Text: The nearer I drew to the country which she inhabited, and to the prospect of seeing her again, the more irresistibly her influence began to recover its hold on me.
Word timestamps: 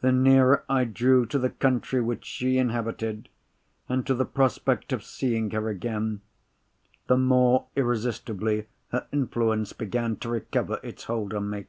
The 0.00 0.12
nearer 0.12 0.64
I 0.66 0.84
drew 0.84 1.26
to 1.26 1.38
the 1.38 1.50
country 1.50 2.00
which 2.00 2.24
she 2.24 2.56
inhabited, 2.56 3.28
and 3.86 4.06
to 4.06 4.14
the 4.14 4.24
prospect 4.24 4.94
of 4.94 5.04
seeing 5.04 5.50
her 5.50 5.68
again, 5.68 6.22
the 7.06 7.18
more 7.18 7.66
irresistibly 7.76 8.66
her 8.92 9.06
influence 9.12 9.74
began 9.74 10.16
to 10.20 10.30
recover 10.30 10.80
its 10.82 11.04
hold 11.04 11.34
on 11.34 11.50
me. 11.50 11.66